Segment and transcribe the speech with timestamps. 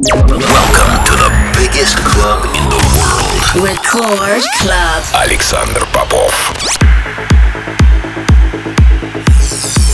[0.00, 3.66] Welcome to the biggest club in the world.
[3.66, 5.02] Record Club.
[5.12, 6.30] Alexander Popov.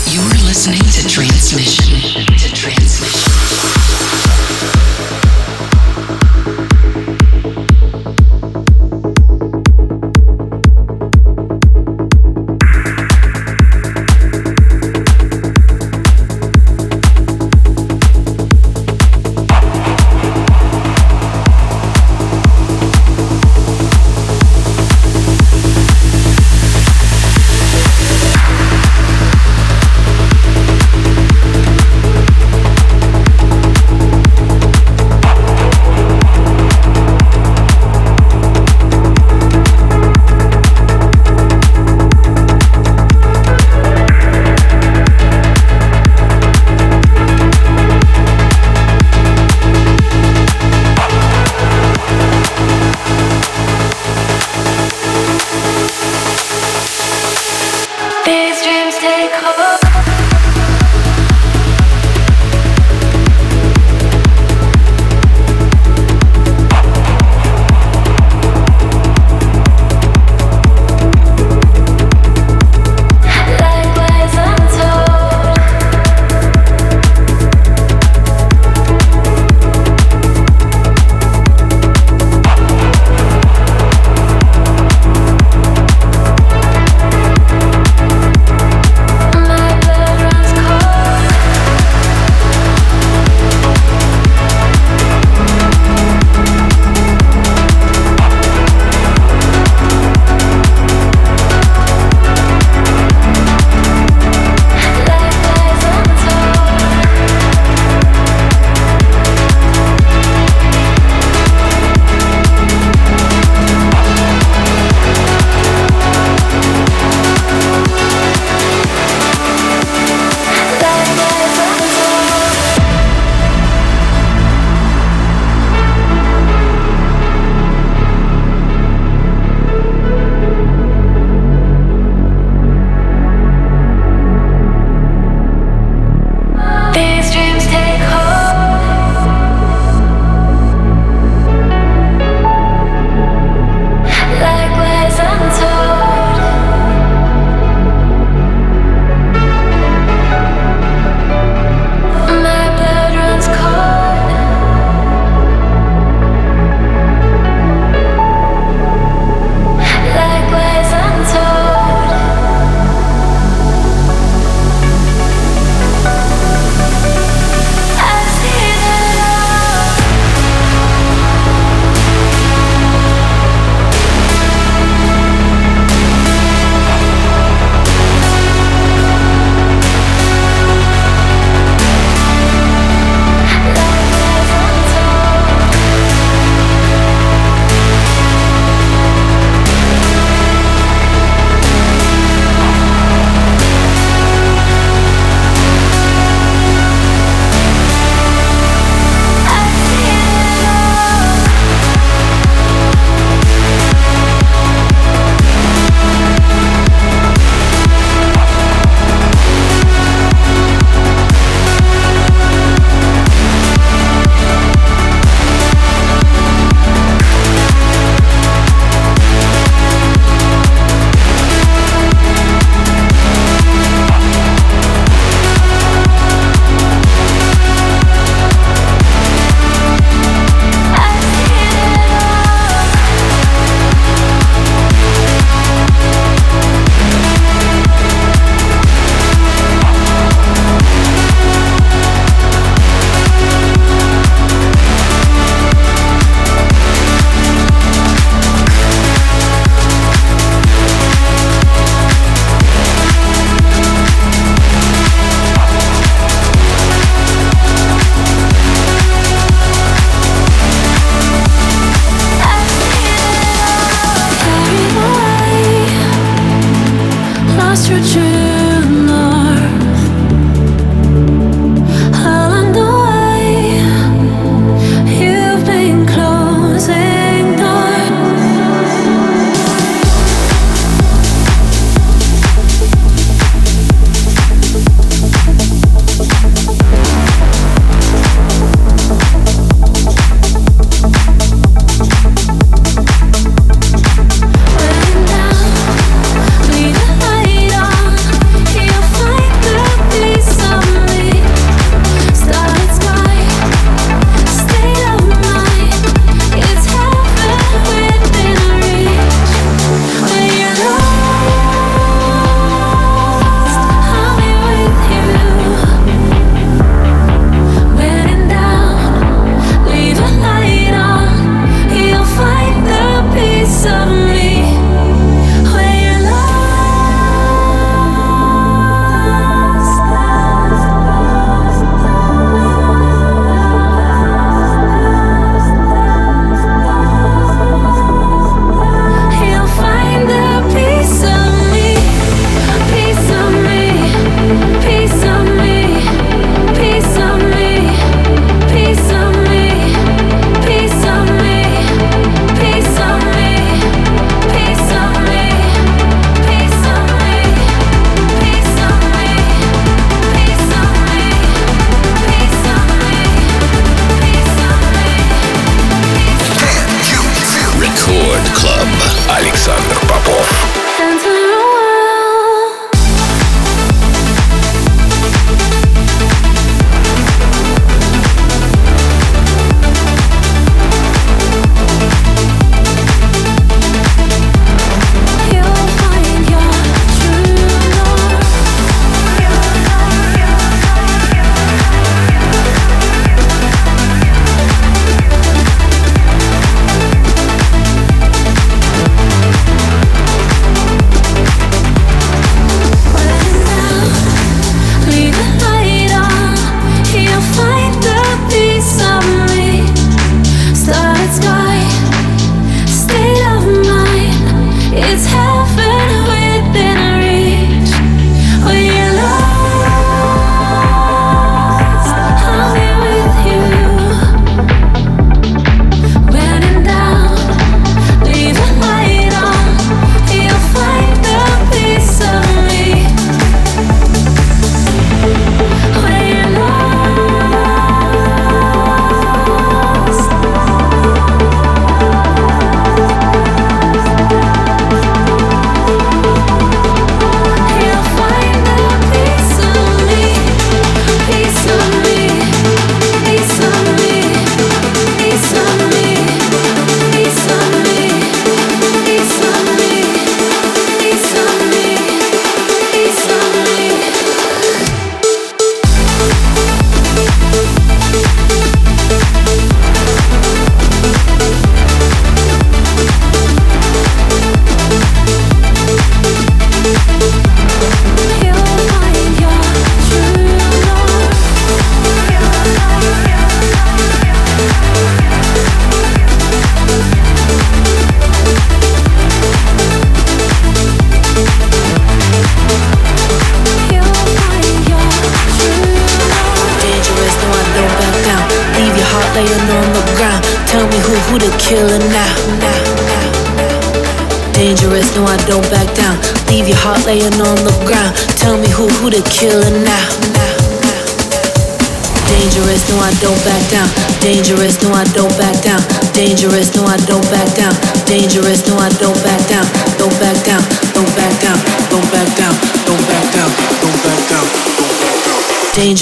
[0.07, 2.27] You're listening to Transmission.
[2.37, 3.34] To Transmission.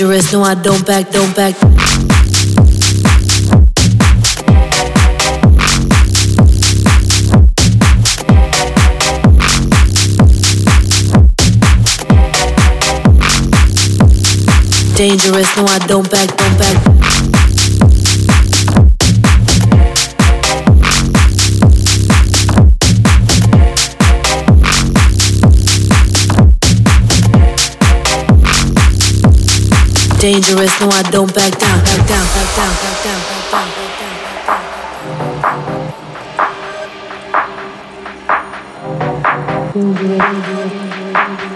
[0.02, 1.10] Dangerous, no I don't back.
[1.12, 1.54] Don't back.
[14.96, 16.81] Dangerous, no I don't back, don't back.
[30.22, 33.98] Dangerous, no I don't back down, back down, back down, back down, back down, back
[33.98, 34.52] down, back.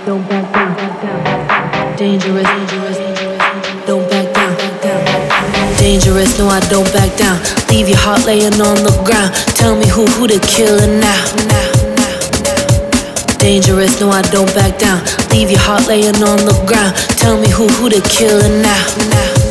[0.04, 1.96] Don't back down.
[1.96, 3.86] Dangerous, dangerous, dangerous.
[3.86, 4.56] Don't back down.
[5.78, 7.38] Dangerous, no I don't back down.
[7.70, 9.32] Leave your heart laying on the ground.
[9.54, 10.98] Tell me who who now.
[11.00, 11.95] now, now, now.
[13.46, 14.98] Dangerous, no I don't back down.
[15.30, 16.98] Leave your heart laying on the ground.
[17.14, 18.74] Tell me who who the killer now.
[19.06, 19.46] now.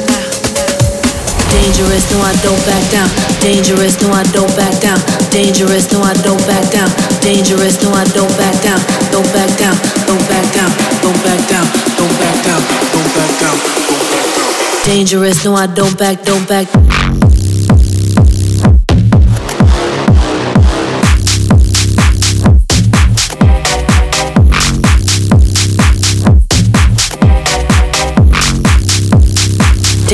[1.48, 3.08] Dangerous, no I don't back down.
[3.40, 5.00] Dangerous, no I don't back down.
[5.32, 6.92] Dangerous, no I don't back down.
[7.24, 8.04] Dangerous, no I.
[8.12, 8.84] Don't back down.
[9.16, 9.76] Don't back down.
[10.04, 10.70] Don't back down.
[11.00, 11.66] Don't back down.
[11.96, 12.62] Don't back down.
[12.92, 13.56] Don't back down.
[14.84, 16.22] Dangerous, no I don't back.
[16.24, 16.95] Don't back.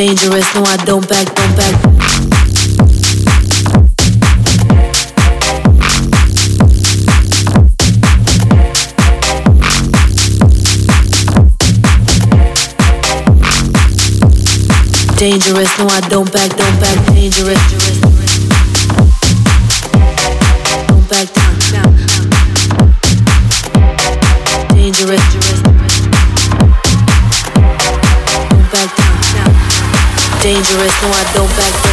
[0.01, 1.27] Dangerous, no I don't back.
[1.35, 1.75] Don't back.
[15.19, 17.80] Dangerous, no I don't back, don't back, dangerous.
[30.71, 31.90] Dangerous, no I don't back, don't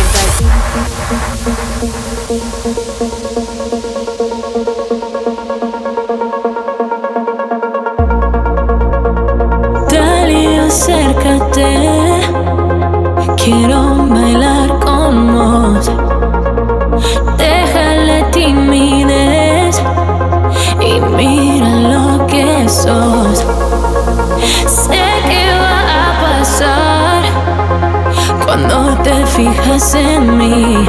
[29.03, 30.89] te fijas en mí.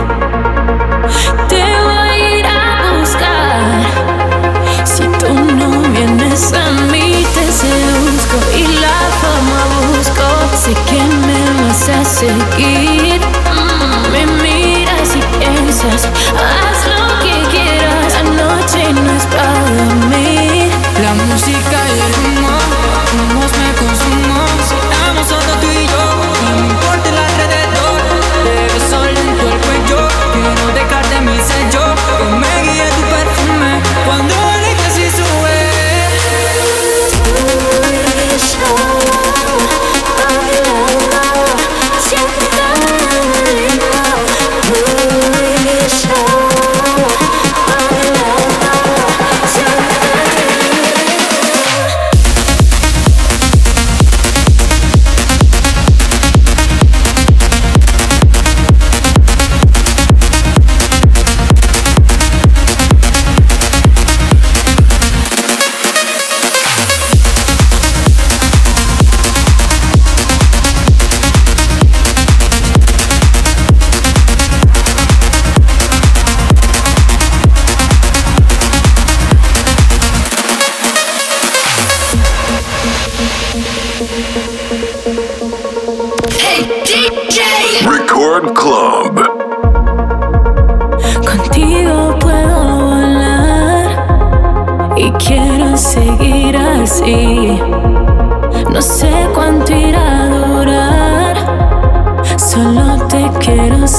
[1.47, 3.83] Te voy a ir a buscar.
[4.83, 10.27] Si tú no vienes a mí, te seduzco y la fama busco.
[10.63, 13.19] Sé que me vas a seguir.
[13.53, 18.13] Mm, Me miras y piensas, haz lo que quieras.
[18.13, 20.69] La noche no es para dormir.
[21.01, 22.18] La música y el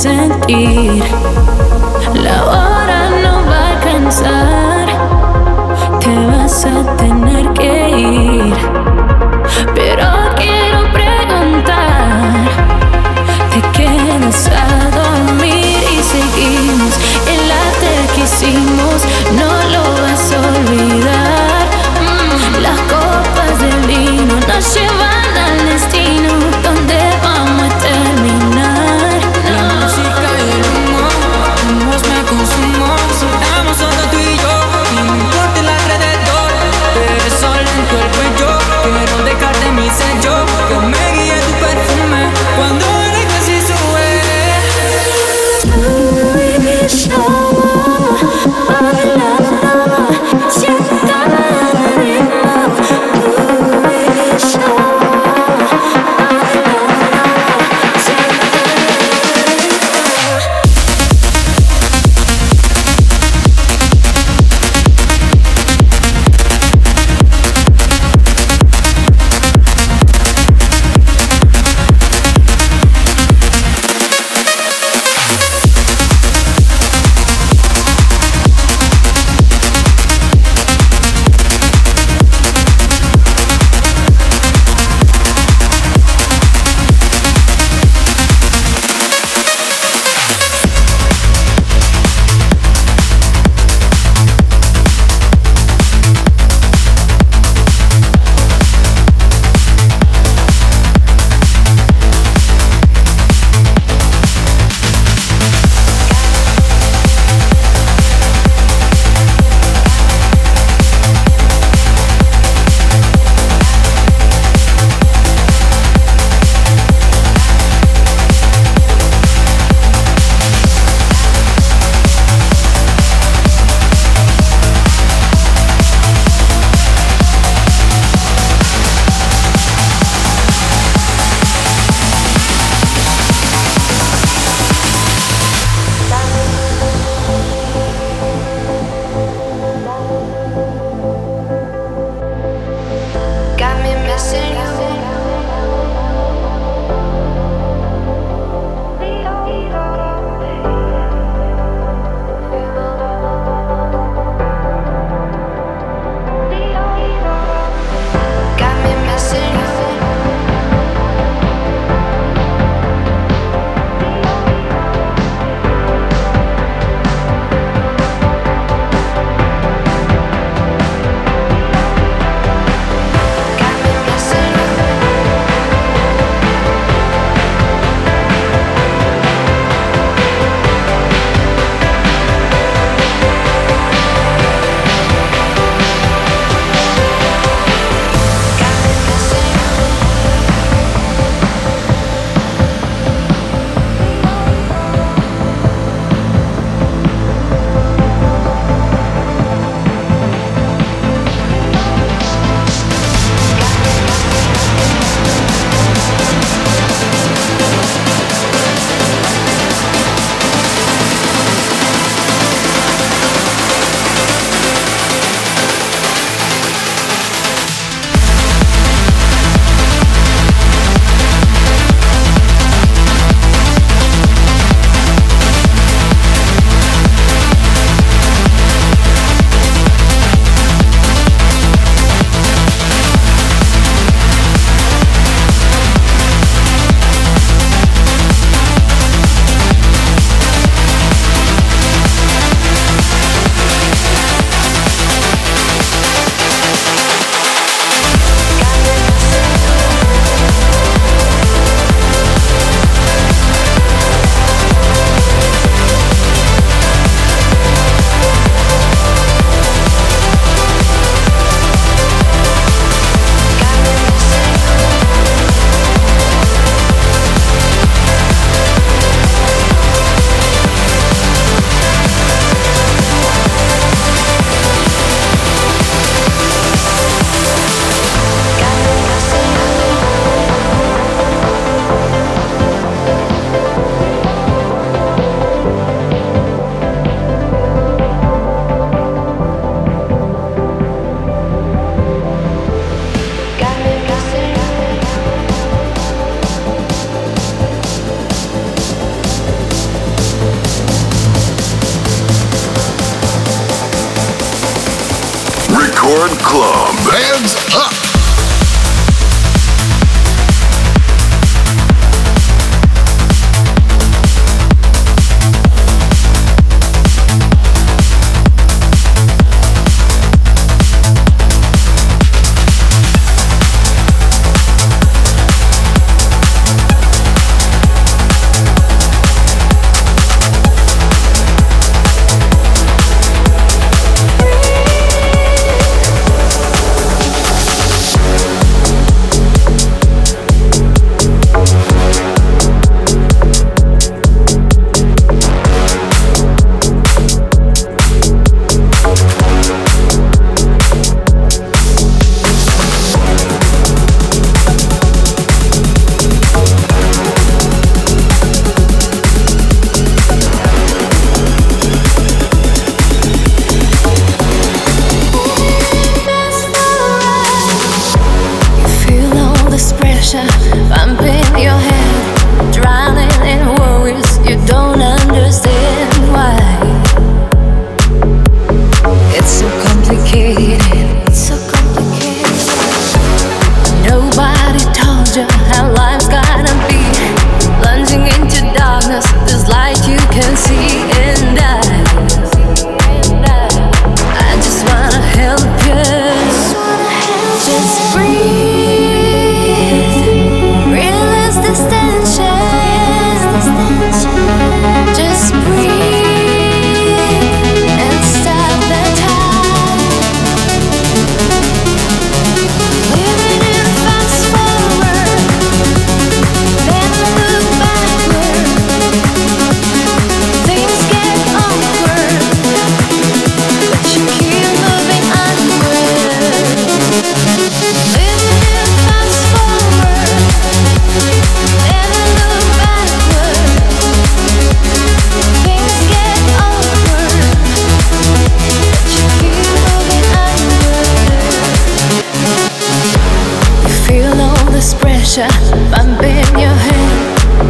[0.02, 0.12] La
[2.46, 4.86] hora no va a alcanzar,
[6.00, 8.79] te vas a tener que ir.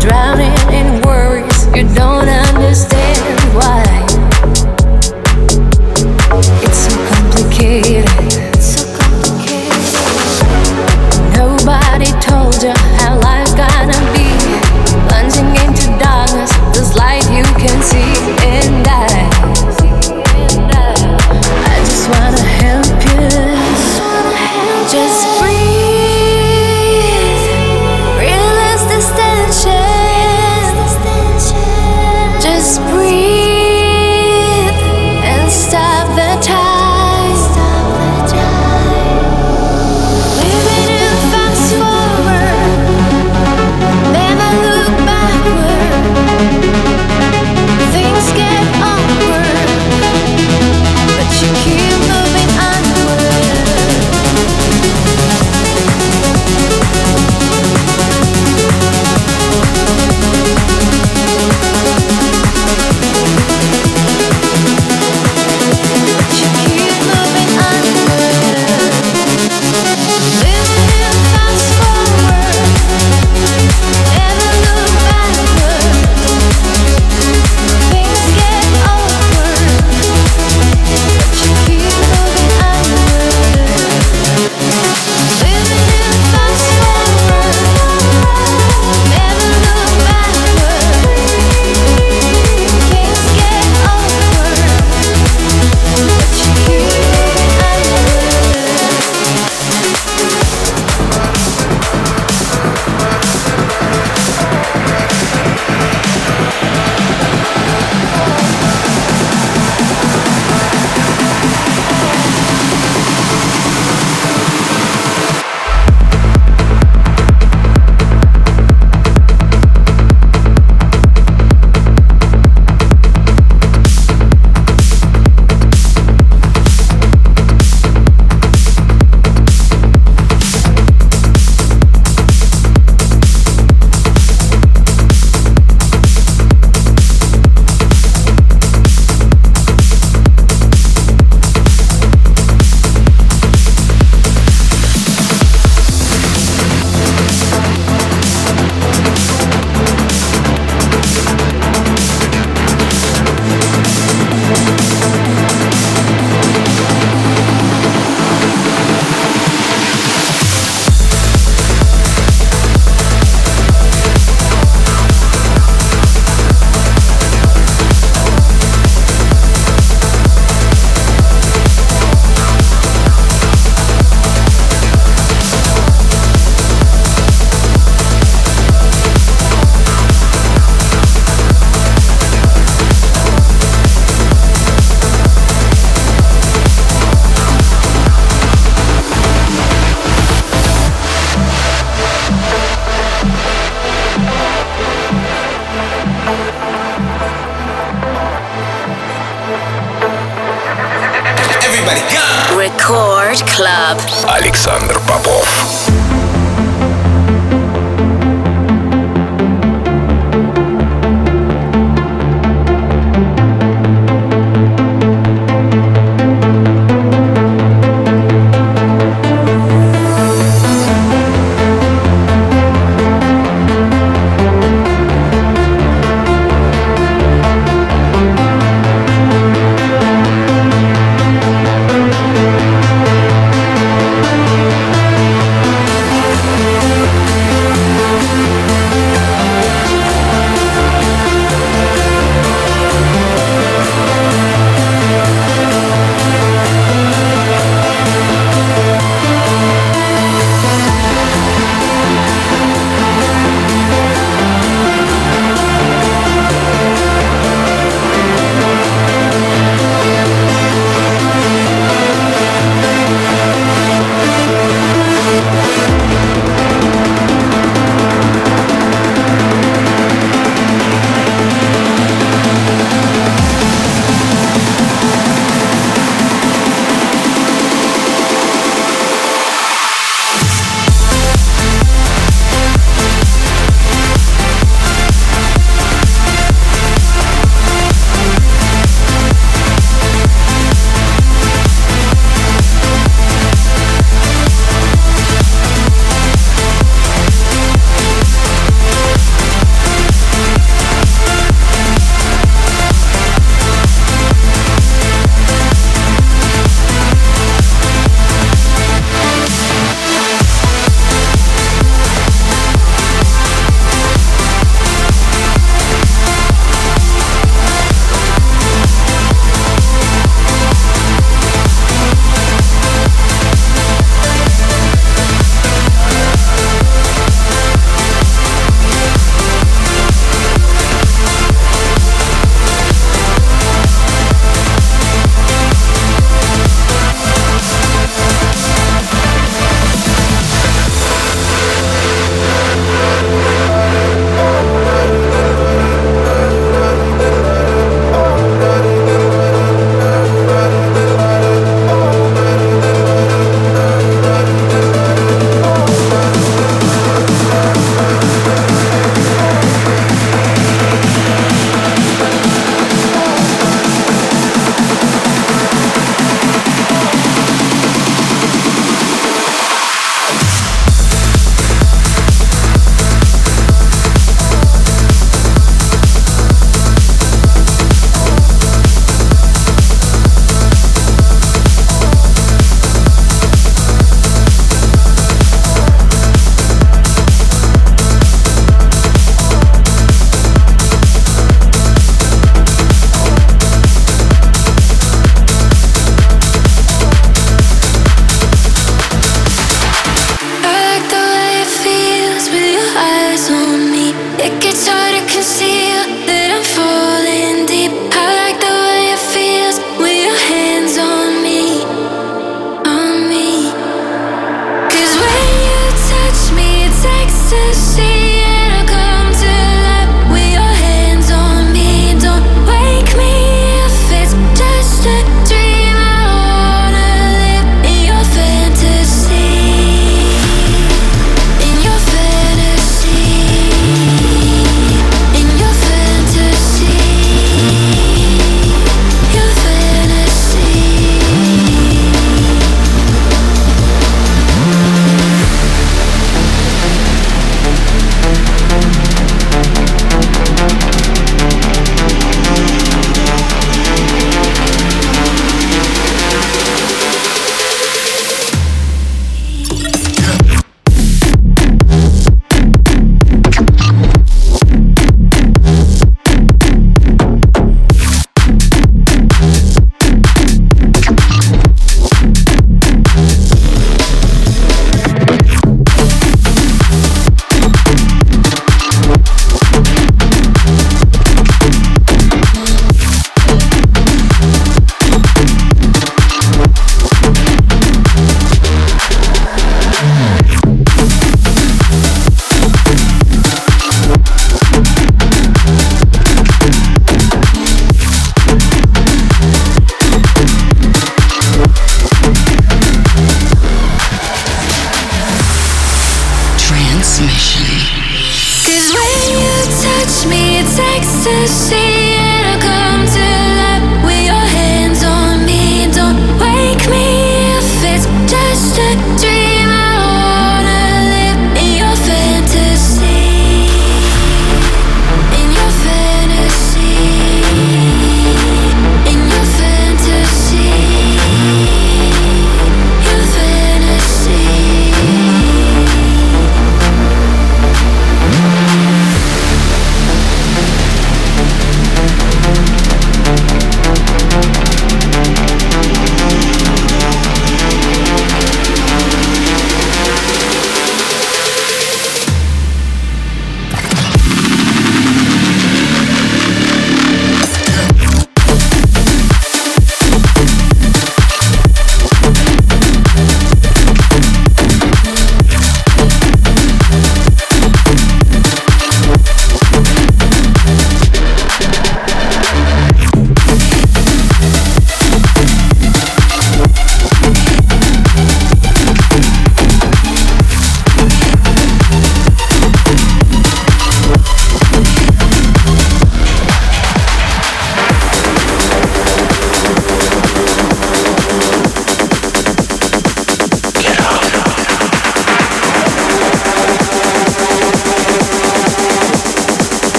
[0.00, 1.66] drowning in worries.
[1.74, 4.15] You don't understand why.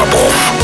[0.00, 0.59] рабов.